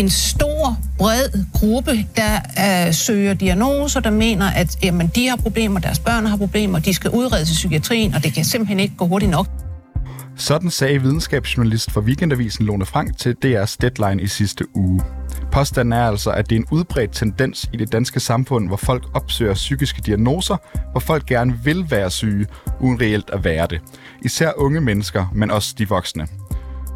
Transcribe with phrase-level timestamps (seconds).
[0.00, 2.38] en stor, bred gruppe, der
[2.86, 6.94] øh, søger diagnoser, der mener, at jamen, de har problemer, deres børn har problemer, de
[6.94, 9.46] skal udredes i psykiatrien, og det kan simpelthen ikke gå hurtigt nok.
[10.36, 15.00] Sådan sagde videnskabsjournalist for Weekendavisen Lone Frank til DR's Deadline i sidste uge.
[15.52, 19.04] Påstanden er altså, at det er en udbredt tendens i det danske samfund, hvor folk
[19.14, 20.56] opsøger psykiske diagnoser,
[20.90, 22.46] hvor folk gerne vil være syge,
[22.80, 23.80] uden reelt at være det.
[24.24, 26.26] Især unge mennesker, men også de voksne.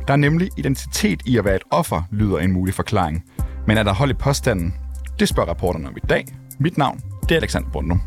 [0.06, 3.24] Der er nemlig identitet i at være et offer, lyder en mulig forklaring.
[3.66, 4.74] Men er der hold i påstanden?
[5.18, 6.24] Det spørger rapporterne om i dag.
[6.58, 8.00] Mit navn, det er Alexander Brundum.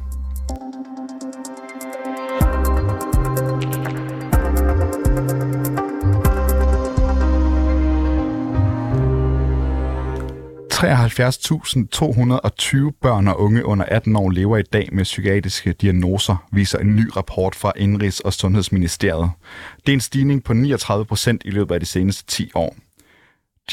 [10.77, 10.83] 73.220
[13.01, 17.09] børn og unge under 18 år lever i dag med psykiatriske diagnoser, viser en ny
[17.15, 19.31] rapport fra Indrigs- og Sundhedsministeriet.
[19.85, 22.75] Det er en stigning på 39 procent i løbet af de seneste 10 år.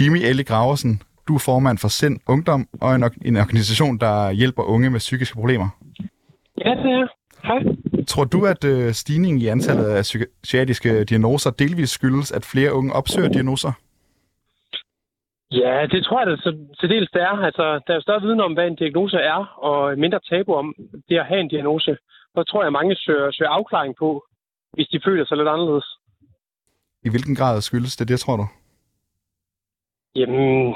[0.00, 4.62] Jimmy Elle Graversen, du er formand for Sind Ungdom og en, en organisation, der hjælper
[4.62, 5.69] unge med psykiske problemer.
[6.64, 7.06] Ja, det er.
[7.44, 7.58] Hej.
[8.06, 10.02] Tror du, at øh, stigningen i antallet af
[10.42, 13.72] psykiatriske diagnoser delvis skyldes, at flere unge opsøger diagnoser?
[15.60, 16.36] Ja, det tror jeg da
[16.80, 17.36] til dels det er.
[17.48, 20.74] Altså, der er større viden om, hvad en diagnose er, og mindre tabu om
[21.08, 21.97] det at have en diagnose.
[22.34, 24.25] Så tror jeg, at mange søger, søger afklaring på,
[24.72, 25.84] hvis de føler sig lidt anderledes.
[27.05, 28.47] I hvilken grad skyldes det, det tror du?
[30.16, 30.75] Jamen,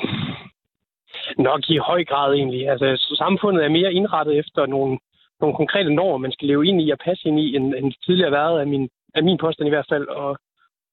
[1.39, 2.69] nok i høj grad egentlig.
[2.69, 4.99] Altså, samfundet er mere indrettet efter nogle,
[5.41, 8.33] nogle konkrete normer, man skal leve ind i og passe ind i, end, end tidligere
[8.33, 10.09] været af min, af min påstand i hvert fald.
[10.09, 10.39] Og,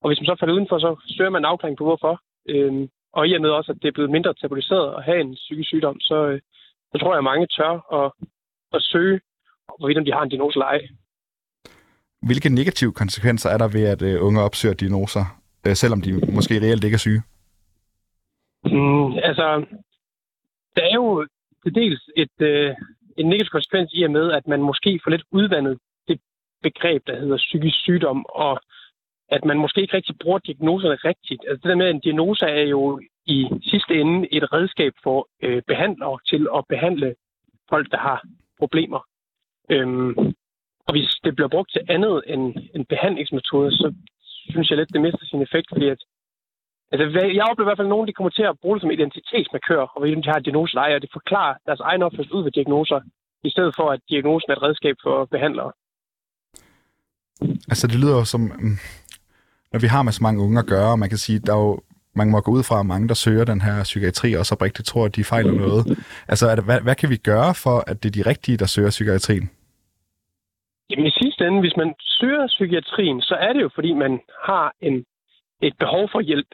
[0.02, 2.22] og hvis man så falder udenfor, så søger man afklaring på, hvorfor.
[2.50, 5.34] Øhm, og i og med også, at det er blevet mindre tabuiseret at have en
[5.34, 6.40] psykisk sygdom, så, øh,
[6.92, 8.12] så tror jeg, at mange tør at,
[8.74, 9.20] at søge,
[9.80, 10.82] hvorvidt de har en diagnose eller ej.
[12.28, 15.26] Hvilke negative konsekvenser er der ved, at uh, unge opsøger diagnoser,
[15.68, 17.22] uh, selvom de måske reelt ikke er syge?
[18.64, 19.66] Mm, altså,
[20.76, 21.28] der er jo
[21.64, 22.76] til dels et, uh,
[23.18, 26.20] en negativ konsekvens i og med, at man måske får lidt udvandet det
[26.64, 28.62] begreb, der hedder psykisk sygdom, og
[29.30, 31.42] at man måske ikke rigtig bruger diagnoserne rigtigt.
[31.48, 35.28] Altså det der med, at en diagnose er jo i sidste ende et redskab for
[35.44, 37.16] øh, behandlere til at behandle
[37.70, 38.24] folk, der har
[38.60, 39.02] problemer.
[39.70, 40.10] Øhm,
[40.88, 43.94] og hvis det bliver brugt til andet end en behandlingsmetode, så
[44.50, 46.02] synes jeg lidt, det mister sin effekt, fordi at
[46.92, 47.06] Altså,
[47.38, 50.02] jeg oplever i hvert fald, nogen der kommer til at bruge det som identitetsmarkør, og
[50.02, 53.00] hvis de har diagnose og det forklarer deres egen opførsel ud ved diagnoser,
[53.44, 55.72] i stedet for, at diagnosen er et redskab for behandlere.
[57.72, 58.78] Altså, det lyder jo som, mm,
[59.72, 61.58] når vi har med så mange unge at gøre, og man kan sige, der er
[61.58, 61.80] jo
[62.16, 64.88] man må gå ud fra, at mange, der søger den her psykiatri, og så rigtigt
[64.88, 65.84] tror, at de fejler noget.
[66.28, 68.66] Altså, er det, hvad, hvad kan vi gøre for, at det er de rigtige, der
[68.66, 69.50] søger psykiatrien?
[70.90, 74.74] Jamen i sidste ende, hvis man søger psykiatrien, så er det jo, fordi man har
[74.82, 75.06] en,
[75.62, 76.52] et behov for hjælp.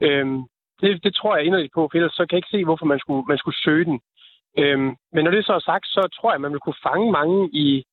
[0.00, 0.42] Øhm,
[0.80, 2.98] det, det tror jeg inderligt på, for ellers så kan jeg ikke se, hvorfor man
[2.98, 4.00] skulle, man skulle søge den.
[4.58, 7.12] Øhm, men når det så er sagt, så tror jeg, at man vil kunne fange
[7.12, 7.84] mange i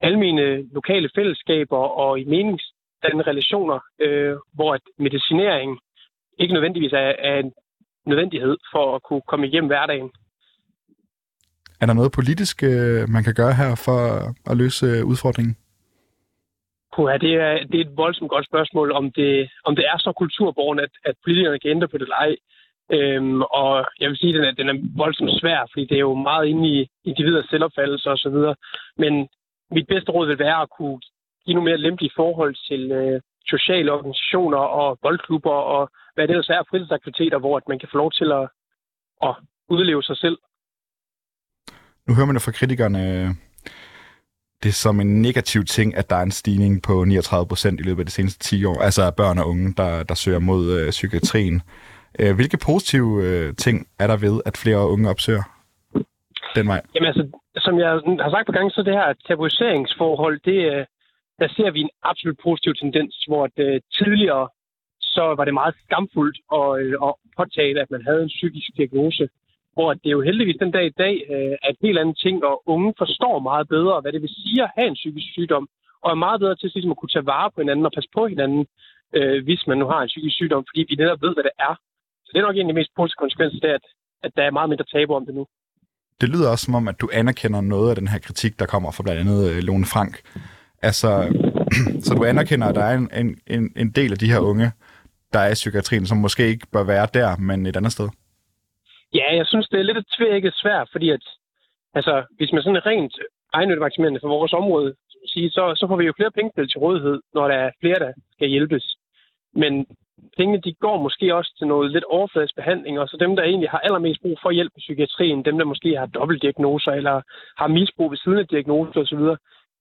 [0.00, 2.71] almene lokale fællesskaber og i menings,
[3.02, 5.78] danne relationer, øh, hvor at medicinering
[6.38, 7.52] ikke nødvendigvis er, er en
[8.06, 10.10] nødvendighed for at kunne komme igennem hverdagen.
[11.80, 13.98] Er der noget politisk, øh, man kan gøre her for
[14.50, 15.56] at løse øh, udfordringen?
[16.94, 20.12] Puha, det, er, det er et voldsomt godt spørgsmål, om det, om det er så
[20.12, 22.36] kulturborgen, at, at politikerne kan ændre på det eller ej.
[22.96, 26.06] Øhm, og jeg vil sige, at den er, den er voldsomt svær, fordi det er
[26.10, 28.38] jo meget inde i individers selvopfattelse osv.
[29.02, 29.28] Men
[29.70, 31.00] mit bedste råd vil være at kunne
[31.46, 36.68] nogle mere lempelige forhold til øh, sociale organisationer og boldklubber og hvad det ellers er
[36.70, 38.48] fritidsaktiviteter, hvor man kan få lov til at,
[39.28, 39.34] at
[39.68, 40.38] udleve sig selv.
[42.06, 43.28] Nu hører man jo fra kritikerne, øh,
[44.62, 47.82] det er som en negativ ting, at der er en stigning på 39 procent i
[47.82, 50.90] løbet af de seneste 10 år, altså børn og unge, der, der søger mod øh,
[50.90, 51.62] psykiatrien.
[52.20, 55.42] Øh, hvilke positive øh, ting er der ved, at flere unge opsøger
[56.56, 56.80] den vej?
[56.94, 57.24] Jamen altså,
[57.56, 57.88] som jeg
[58.24, 60.84] har sagt på gang, så det her tabuiseringsforhold, det, øh,
[61.40, 64.48] der ser vi en absolut positiv tendens, hvor at, øh, tidligere
[65.00, 69.28] så var det meget skamfuldt at, øh, at påtale, at man havde en psykisk diagnose.
[69.74, 72.62] Hvor det er jo heldigvis den dag i dag øh, at helt anden ting, og
[72.74, 75.68] unge forstår meget bedre, hvad det vil sige at have en psykisk sygdom,
[76.02, 78.22] og er meget bedre til ligesom, at kunne tage vare på hinanden og passe på
[78.32, 78.62] hinanden,
[79.16, 81.74] øh, hvis man nu har en psykisk sygdom, fordi vi netop ved, hvad det er.
[82.24, 83.86] Så det er nok en af de mest positive konsekvenser, det er, at,
[84.26, 85.44] at der er meget mindre tabu om det nu.
[86.20, 88.90] Det lyder også som om, at du anerkender noget af den her kritik, der kommer
[88.90, 90.14] fra blandt andet øh, Lone Frank.
[90.82, 91.08] Altså,
[92.04, 94.72] så du anerkender, at der er en, en, en del af de her unge,
[95.32, 98.08] der er i psykiatrien, som måske ikke bør være der, men et andet sted?
[99.14, 101.24] Ja, jeg synes, det er lidt et tvækket svært, fordi at,
[101.94, 103.14] altså, hvis man sådan er rent
[103.52, 104.94] egenødvaksimerende for vores område,
[105.26, 108.12] sige, så, så får vi jo flere penge til rådighed, når der er flere, der
[108.34, 108.96] skal hjælpes.
[109.54, 109.86] Men
[110.36, 113.70] pengene de går måske også til noget lidt overfladisk behandling, og så dem, der egentlig
[113.70, 117.22] har allermest brug for hjælp i psykiatrien, dem, der måske har dobbeltdiagnoser eller
[117.56, 119.24] har misbrug ved siden af diagnoser osv.,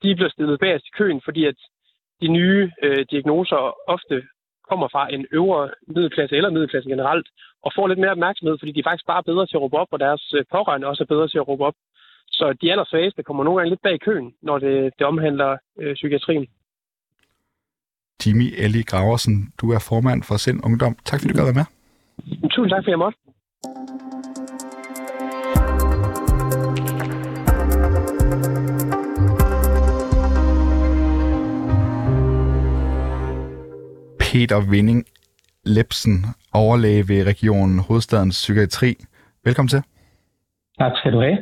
[0.03, 1.56] de bliver stillet bag i køen, fordi at
[2.21, 4.15] de nye øh, diagnoser ofte
[4.69, 7.27] kommer fra en øvre middelklasse eller middelklasse generelt,
[7.65, 9.92] og får lidt mere opmærksomhed, fordi de er faktisk bare bedre til at råbe op,
[9.92, 11.77] og deres øh, pårørende også er bedre til at råbe op.
[12.38, 15.94] Så de allersvageste kommer nogle gange lidt bag i køen, når det, det omhandler øh,
[15.94, 16.47] psykiatrien.
[18.25, 20.95] Jimmy Ellie Graversen, du er formand for Sind Ungdom.
[21.06, 21.68] Tak fordi du gad være med.
[22.50, 23.18] Tusind tak, for jeg måtte.
[34.31, 35.06] Peter Vinding
[35.66, 38.95] Lepsen, overlæge ved Regionen Hovedstadens Psykiatri.
[39.45, 39.81] Velkommen til.
[40.80, 41.38] Tak skal du have.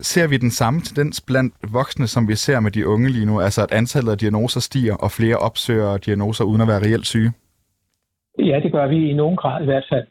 [0.00, 3.40] Ser vi den samme tendens blandt voksne, som vi ser med de unge lige nu?
[3.40, 7.32] Altså at antallet af diagnoser stiger, og flere opsøger diagnoser uden at være reelt syge?
[8.38, 10.06] Ja, det gør vi i nogen grad i hvert fald.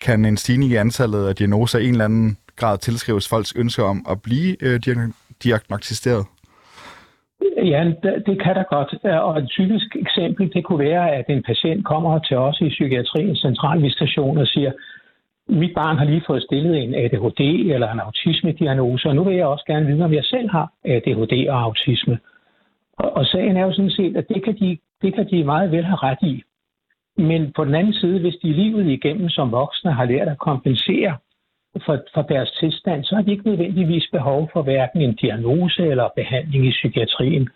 [0.00, 3.84] Kan en stigning i antallet af diagnoser i en eller anden grad tilskrives folks ønsker
[3.84, 4.80] om at blive øh,
[5.42, 6.26] diagnostiseret?
[7.56, 7.92] Ja,
[8.26, 8.94] det kan der godt.
[9.04, 12.68] Øh, og et typisk eksempel, det kunne være, at en patient kommer til os i
[12.68, 14.72] psykiatriens centralvisitation og siger,
[15.48, 17.40] mit barn har lige fået stillet en ADHD
[17.74, 21.48] eller en autisme-diagnose, og nu vil jeg også gerne vide, om jeg selv har ADHD
[21.48, 22.18] og autisme.
[22.98, 25.72] Og, og sagen er jo sådan set, at det kan, de, det kan de meget
[25.72, 26.42] vel have ret i.
[27.16, 31.16] Men på den anden side, hvis de livet igennem som voksne har lært at kompensere
[31.86, 36.08] for, for deres tilstand, så har de ikke nødvendigvis behov for hverken en diagnose eller
[36.16, 37.48] behandling i psykiatrien.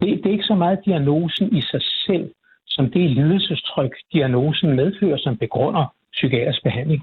[0.00, 2.30] Det, det er ikke så meget diagnosen i sig selv,
[2.66, 7.02] som det lidelsestryk, diagnosen medfører, som begrunder psykiatrisk behandling.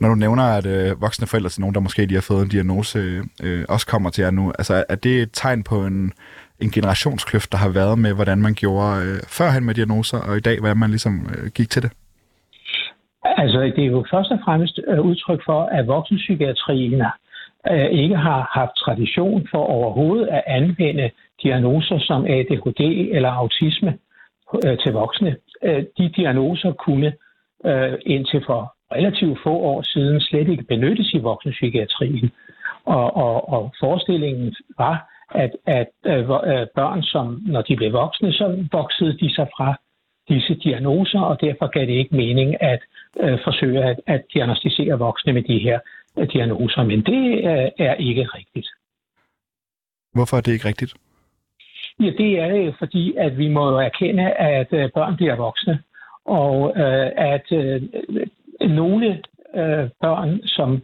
[0.00, 2.48] Når du nævner, at øh, voksne forældre til nogen, der måske lige har fået en
[2.48, 2.98] diagnose,
[3.42, 6.12] øh, også kommer til jer nu, altså er det et tegn på en,
[6.60, 10.40] en generationskløft, der har været med, hvordan man gjorde øh, førhen med diagnoser, og i
[10.40, 11.92] dag, hvordan man ligesom øh, gik til det?
[13.24, 17.02] Altså, det er jo først og fremmest øh, udtryk for, at voksenpsykiatrien
[17.70, 21.10] øh, ikke har haft tradition for overhovedet at anvende
[21.42, 22.80] diagnoser som ADHD
[23.16, 23.98] eller autisme
[24.64, 25.36] øh, til voksne.
[25.98, 27.12] De diagnoser kunne
[28.06, 32.30] indtil for relativt få år siden slet ikke benyttes i voksenpsykiatrien.
[32.84, 36.26] Og, og, og forestillingen var, at, at, at
[36.74, 39.74] børn, som når de blev voksne, så voksede de sig fra
[40.28, 42.80] disse diagnoser, og derfor gav det ikke mening at
[43.20, 45.78] øh, forsøge at, at diagnostisere voksne med de her
[46.18, 46.82] øh, diagnoser.
[46.82, 48.68] Men det øh, er ikke rigtigt.
[50.14, 50.94] Hvorfor er det ikke rigtigt?
[52.00, 55.82] Ja, det er jo fordi, at vi må erkende, at øh, børn bliver voksne,
[56.24, 57.82] og øh, at øh,
[58.60, 59.22] nogle
[59.54, 60.82] øh, børn, som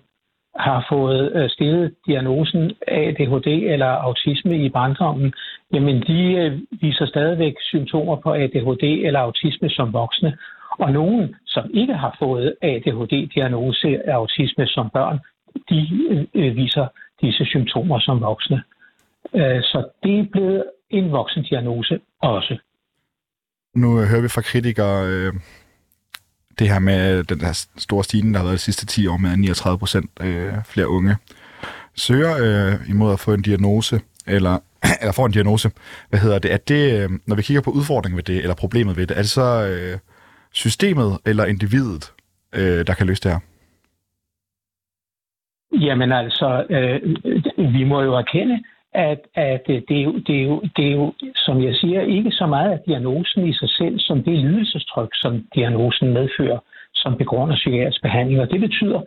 [0.57, 5.33] har fået øh, stillet diagnosen ADHD eller autisme i barndommen,
[5.73, 10.39] jamen de øh, viser stadigvæk symptomer på ADHD eller autisme som voksne.
[10.79, 15.19] Og nogen, som ikke har fået ADHD-diagnose af autisme som børn,
[15.71, 15.81] de
[16.35, 16.87] øh, viser
[17.21, 18.63] disse symptomer som voksne.
[19.35, 22.59] Øh, så det er blevet en voksendiagnose også.
[23.75, 25.33] Nu hører vi fra kritikere øh,
[26.59, 29.17] det her med øh, den der store stigning, der har været de sidste 10 år
[29.17, 31.17] med 39 procent øh, flere unge,
[31.97, 34.59] søger øh, imod at få en diagnose, eller,
[35.01, 35.71] eller får en diagnose.
[36.11, 36.53] Hvad hedder det?
[36.53, 39.31] Er det, når vi kigger på udfordringen ved det, eller problemet ved det, er det
[39.31, 39.99] så øh,
[40.53, 42.13] systemet eller individet,
[42.55, 43.41] øh, der kan løse det her?
[45.87, 47.17] Jamen altså, øh,
[47.75, 48.63] vi må jo erkende,
[48.93, 52.31] at, at det, er jo, det, er jo, det er jo, som jeg siger, ikke
[52.31, 56.59] så meget af diagnosen i sig selv, som det lidelsestryk, som diagnosen medfører,
[56.95, 58.41] som begrunder psykiatrisk behandling.
[58.41, 59.01] Og det betyder,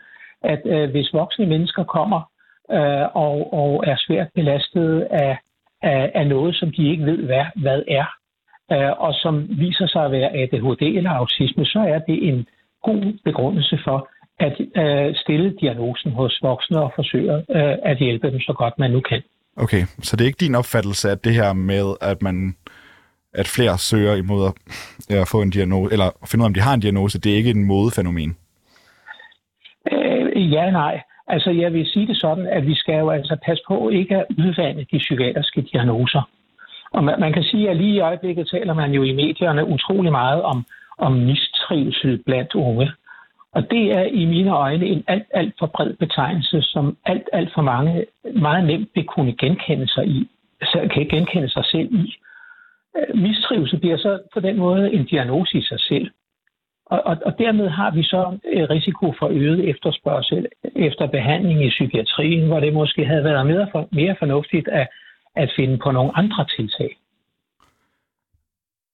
[0.44, 2.22] at øh, hvis voksne mennesker kommer
[2.72, 5.38] øh, og, og er svært belastet af,
[5.82, 8.06] af, af noget, som de ikke ved, hvad, hvad er,
[8.72, 12.48] øh, og som viser sig at være ADHD eller autisme, så er det en
[12.84, 14.10] god begrundelse for
[14.40, 18.92] at øh, stille diagnosen hos voksne og forsøge øh, at hjælpe dem så godt man
[18.92, 19.22] nu kan.
[19.58, 22.56] Okay, så det er ikke din opfattelse, at det her med, at man
[23.34, 24.54] at flere søger imod at,
[25.18, 27.36] at få en diagnose, eller finde ud af, om de har en diagnose, det er
[27.36, 28.38] ikke en modefænomen?
[29.92, 31.02] Øh, ja, nej.
[31.28, 34.26] Altså, jeg vil sige det sådan, at vi skal jo altså passe på ikke at
[34.30, 36.30] udvande de psykiatriske diagnoser.
[36.92, 40.12] Og man, man kan sige, at lige i øjeblikket taler man jo i medierne utrolig
[40.12, 40.66] meget om,
[40.98, 42.92] om mistrivsel blandt unge.
[43.54, 47.54] Og det er i mine øjne en alt, alt for bred betegnelse, som alt, alt
[47.54, 48.06] for mange
[48.36, 50.30] meget nemt vil kunne genkende sig i,
[50.74, 52.16] kan genkende sig selv i.
[52.98, 56.12] Øh, mistrivsel bliver så på den måde en diagnose i sig selv.
[56.86, 61.70] Og, og, og dermed har vi så øh, risiko for øget efterspørgsel efter behandling i
[61.70, 64.88] psykiatrien, hvor det måske havde været mere, for, mere fornuftigt at,
[65.36, 66.98] at finde på nogle andre tiltag.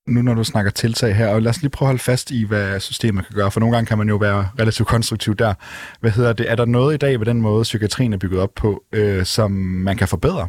[0.07, 2.39] nu når du snakker tiltag her, og lad os lige prøve at holde fast i,
[2.47, 5.53] hvad systemet kan gøre, for nogle gange kan man jo være relativt konstruktiv der.
[6.01, 6.51] Hvad hedder det?
[6.51, 9.51] Er der noget i dag ved den måde, psykiatrien er bygget op på, øh, som
[9.87, 10.47] man kan forbedre?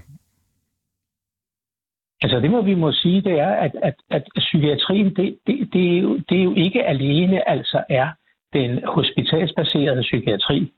[2.22, 5.96] Altså det må vi må sige, det er, at, at, at psykiatrien, det, det, det,
[5.96, 8.08] er jo, det er jo ikke alene altså er
[8.52, 10.72] den hospitalsbaserede psykiatri.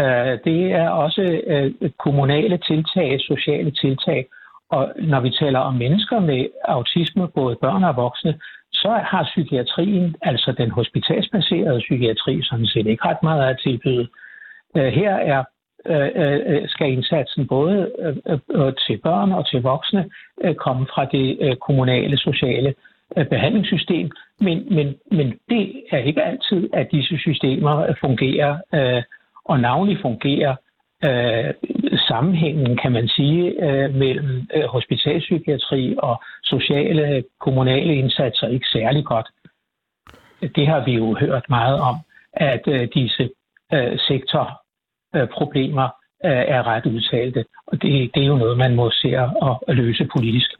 [0.00, 1.22] Uh, det er også
[1.52, 4.26] uh, kommunale tiltag, sociale tiltag,
[4.70, 8.40] og når vi taler om mennesker med autisme, både børn og voksne,
[8.72, 14.08] så har psykiatrien, altså den hospitalsbaserede psykiatri, sådan set ikke ret meget at tilbyde.
[14.76, 15.44] Øh, her er
[15.86, 16.10] øh,
[16.46, 17.92] øh, skal indsatsen både
[18.86, 20.10] til børn og til voksne
[20.56, 22.74] komme fra det kommunale sociale
[23.30, 24.10] behandlingssystem,
[24.40, 28.58] men, men, men det er ikke altid, at disse systemer fungerer,
[29.44, 30.56] og navnlig fungerer
[31.04, 31.54] Øh,
[32.08, 39.26] sammenhængen, kan man sige, øh, mellem øh, hospitalspsykiatri og sociale kommunale indsatser ikke særlig godt.
[40.56, 41.96] Det har vi jo hørt meget om,
[42.32, 42.64] at
[42.94, 43.30] disse
[44.08, 44.62] sektor
[45.16, 45.88] Øh, problemer
[46.24, 47.44] øh, er ret udtalte.
[47.66, 49.08] Og det, det er jo noget, man må se
[49.68, 50.50] at løse politisk.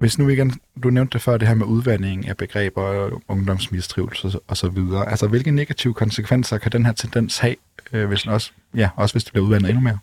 [0.00, 0.50] Hvis nu igen,
[0.82, 5.08] du nævnte det før, det her med udvandring af begreber, ungdomsmistrivelse og så videre.
[5.12, 7.56] Altså, hvilke negative konsekvenser kan den her tendens have,
[7.92, 9.98] øh, hvis også, ja, også hvis det bliver udvandet endnu mere?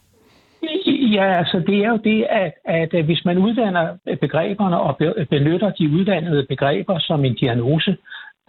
[1.18, 4.98] Ja, altså det er jo det, at, at øh, hvis man uddanner øh, begreberne og
[5.30, 7.98] benytter de uddannede begreber som en diagnose,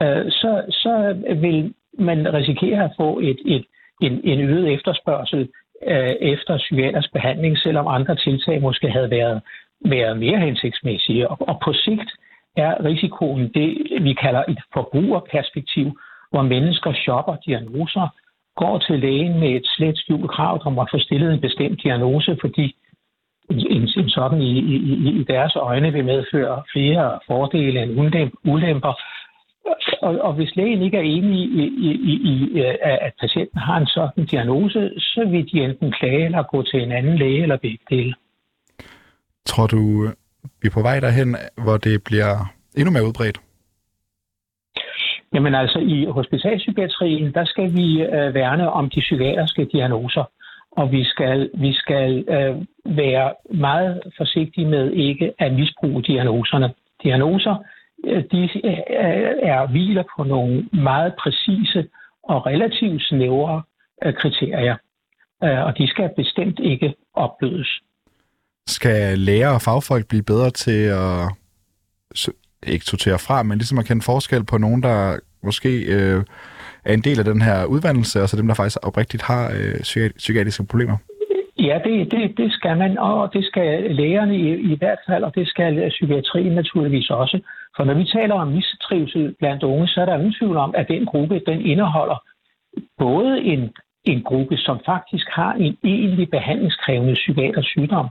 [0.03, 3.65] øh, så, så vil man risikere at få et, et,
[4.03, 5.49] en, en øget efterspørgsel
[5.87, 9.43] øh, efter psykiatrisk behandling, selvom andre tiltag måske havde været,
[9.85, 11.29] være mere hensigtsmæssige.
[11.29, 12.11] Og, og på sigt
[12.57, 13.69] er risikoen det,
[14.01, 15.99] vi kalder et forbrugerperspektiv,
[16.31, 18.09] hvor mennesker shopper diagnoser,
[18.57, 22.39] går til lægen med et slet skjult krav om at få stillet en bestemt diagnose,
[22.41, 22.77] fordi
[23.51, 28.95] en, en sådan i, i, i deres øjne vil medføre flere fordele end ulemper,
[30.03, 33.77] og, og hvis lægen ikke er enig i, i, i, i, øh, at patienten har
[33.77, 37.57] en sådan diagnose, så vil de enten klage eller gå til en anden læge eller
[37.57, 38.15] begge dele.
[39.57, 39.81] Tror du,
[40.61, 42.33] vi er på vej derhen, hvor det bliver
[42.77, 43.41] endnu mere udbredt?
[45.35, 50.25] Jamen altså, i hospitalpsykiatrien, der skal vi øh, værne om de psykiatriske diagnoser,
[50.71, 52.55] og vi skal, vi skal øh,
[52.97, 56.75] være meget forsigtige med ikke at misbruge diagnoserne.
[57.03, 57.55] Diagnoser
[58.05, 58.79] Øh, de øh,
[59.43, 61.89] er hviler på nogle meget præcise
[62.23, 63.63] og relativt snævre
[64.05, 64.77] øh, kriterier,
[65.45, 67.81] øh, og de skal bestemt ikke opblødes.
[68.67, 71.33] Skal lærer og fagfolk blive bedre til at
[72.67, 76.25] ikke sortere fra, men ligesom at kende forskel på nogen, der måske øh,
[76.85, 80.11] er en del af den her udvandelse, og så dem, der faktisk oprigtigt har øh,
[80.17, 80.97] psykiatriske problemer?
[81.59, 85.35] Ja, det, det, det skal man, og det skal lægerne i, i hvert fald, og
[85.35, 87.41] det skal øh, psykiatrien naturligvis også.
[87.77, 90.89] For når vi taler om mistrivsel blandt unge, så er der ingen tvivl om, at
[90.89, 92.19] den gruppe, den indeholder
[92.99, 93.73] både en,
[94.05, 98.09] en gruppe, som faktisk har en egentlig behandlingskrævende psykiatrisk sygdom,